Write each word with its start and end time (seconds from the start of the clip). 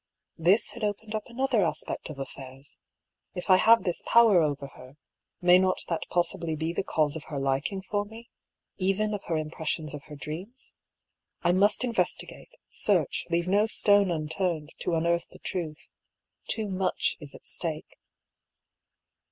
This 0.39 0.71
had 0.71 0.83
opened 0.83 1.13
up 1.13 1.27
another 1.27 1.61
aspect 1.63 2.09
of 2.09 2.17
affairs. 2.17 2.79
If 3.35 3.51
I 3.51 3.57
have 3.57 3.83
this 3.83 4.01
power 4.03 4.41
oyer 4.41 4.69
her, 4.73 4.97
may 5.43 5.59
not 5.59 5.77
that 5.89 6.07
possibly 6.09 6.55
be 6.55 6.73
the 6.73 6.81
cause 6.83 7.15
of 7.15 7.25
her 7.25 7.37
liking 7.39 7.83
for 7.83 8.03
me— 8.03 8.27
even 8.79 9.13
of 9.13 9.25
her 9.25 9.37
impressions 9.37 9.93
of 9.93 10.05
her 10.05 10.15
dreams? 10.15 10.73
I 11.43 11.51
must 11.51 11.83
inyestigate, 11.83 12.49
search, 12.67 13.27
leave 13.29 13.47
no 13.47 13.67
stone 13.67 14.09
unturned 14.09 14.71
to 14.79 14.95
unearth 14.95 15.27
the 15.29 15.37
truth. 15.37 15.87
Too 16.47 16.67
much 16.67 17.15
is 17.19 17.35
at 17.35 17.45
stake. 17.45 17.99